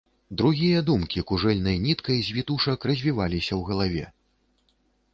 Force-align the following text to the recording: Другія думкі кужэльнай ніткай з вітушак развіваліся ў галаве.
Другія 0.41 0.79
думкі 0.87 1.23
кужэльнай 1.33 1.77
ніткай 1.85 2.17
з 2.31 2.39
вітушак 2.39 2.79
развіваліся 2.93 3.49
ў 3.59 3.61
галаве. 3.73 4.05